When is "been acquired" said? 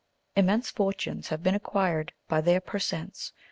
1.43-2.11